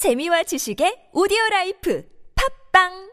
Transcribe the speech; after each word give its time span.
재미와 0.00 0.43
지식의 0.43 1.09
오디오 1.13 1.37
라이프 1.51 2.03
팝빵 2.33 3.11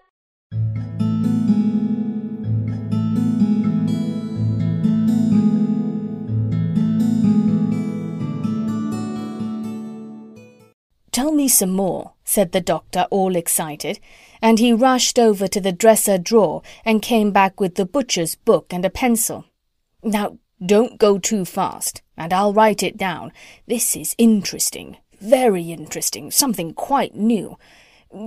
Tell 11.12 11.32
me 11.32 11.48
some 11.48 11.74
more, 11.74 12.12
said 12.24 12.52
the 12.52 12.60
doctor, 12.60 13.06
all 13.10 13.36
excited, 13.36 14.00
and 14.40 14.58
he 14.58 14.72
rushed 14.72 15.18
over 15.18 15.46
to 15.46 15.60
the 15.60 15.72
dresser 15.72 16.16
drawer 16.16 16.62
and 16.84 17.02
came 17.02 17.32
back 17.32 17.60
with 17.60 17.74
the 17.74 17.84
butcher's 17.84 18.34
book 18.34 18.72
and 18.72 18.84
a 18.84 18.90
pencil. 18.90 19.44
Now, 20.02 20.38
don't 20.64 20.96
go 20.96 21.18
too 21.18 21.44
fast, 21.44 22.00
and 22.16 22.32
I'll 22.32 22.54
write 22.54 22.82
it 22.82 22.96
down. 22.96 23.32
This 23.66 23.94
is 23.94 24.14
interesting, 24.16 24.96
very 25.20 25.70
interesting, 25.70 26.30
something 26.30 26.74
quite 26.74 27.14
new. 27.14 27.58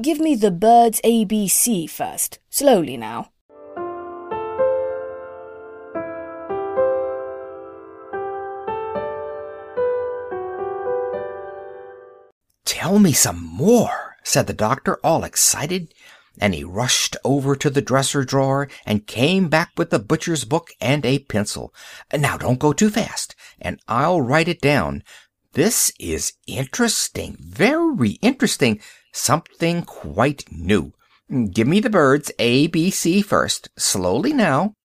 Give 0.01 0.19
me 0.19 0.35
the 0.35 0.51
bird's 0.51 1.01
ABC 1.01 1.89
first, 1.89 2.39
slowly 2.49 2.97
now. 2.97 3.31
Tell 12.65 12.99
me 12.99 13.13
some 13.13 13.43
more, 13.43 14.17
said 14.23 14.47
the 14.47 14.53
doctor, 14.53 14.97
all 15.03 15.23
excited, 15.23 15.93
and 16.39 16.55
he 16.55 16.63
rushed 16.63 17.15
over 17.23 17.55
to 17.55 17.69
the 17.69 17.81
dresser 17.81 18.23
drawer 18.23 18.67
and 18.85 19.05
came 19.05 19.49
back 19.49 19.71
with 19.77 19.91
the 19.91 19.99
butcher's 19.99 20.45
book 20.45 20.71
and 20.79 21.05
a 21.05 21.19
pencil. 21.19 21.73
Now 22.11 22.37
don't 22.37 22.59
go 22.59 22.73
too 22.73 22.89
fast, 22.89 23.35
and 23.59 23.79
I'll 23.87 24.21
write 24.21 24.47
it 24.47 24.61
down. 24.61 25.03
This 25.53 25.91
is 25.99 26.31
interesting, 26.47 27.35
very 27.37 28.11
interesting, 28.21 28.79
something 29.11 29.83
quite 29.83 30.45
new. 30.49 30.93
Give 31.51 31.67
me 31.67 31.81
the 31.81 31.89
birds 31.89 32.31
A, 32.39 32.67
B, 32.67 32.89
C 32.89 33.21
first, 33.21 33.67
slowly 33.77 34.31
now. 34.31 34.75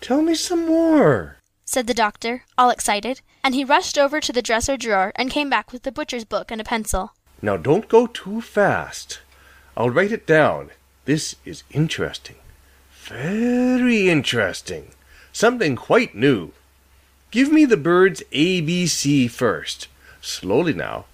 Tell 0.00 0.20
me 0.20 0.34
some 0.34 0.66
more. 0.66 1.36
said 1.64 1.86
the 1.86 1.94
doctor, 1.94 2.42
all 2.58 2.70
excited, 2.70 3.20
and 3.44 3.54
he 3.54 3.64
rushed 3.64 3.96
over 3.96 4.20
to 4.20 4.32
the 4.32 4.42
dresser 4.42 4.76
drawer 4.76 5.12
and 5.14 5.30
came 5.30 5.48
back 5.48 5.72
with 5.72 5.84
the 5.84 5.92
butcher's 5.92 6.24
book 6.24 6.50
and 6.50 6.60
a 6.60 6.64
pencil. 6.64 7.12
Now 7.40 7.56
don't 7.56 7.88
go 7.88 8.08
too 8.08 8.40
fast. 8.40 9.20
I'll 9.76 9.90
write 9.90 10.10
it 10.10 10.26
down. 10.26 10.70
This 11.04 11.36
is 11.44 11.64
interesting. 11.70 12.36
Very 13.04 14.08
interesting. 14.08 14.92
Something 15.32 15.76
quite 15.76 16.14
new. 16.14 16.52
Give 17.30 17.52
me 17.52 17.66
the 17.66 17.76
birds 17.76 18.22
ABC 18.32 19.30
first. 19.30 19.88
Slowly 20.22 20.72
now. 20.72 21.04